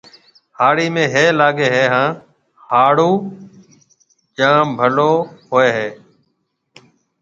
هِاڙي 0.57 0.87
۾ 0.95 1.03
هِي 1.13 1.25
لاگي 1.39 1.67
هيَ 1.73 1.85
هانَ 1.93 2.11
هِاڙو 2.69 3.11
جوم 4.37 4.67
ڀلو 4.79 5.11
هوئي 5.49 5.69
هيَ۔ 5.77 5.89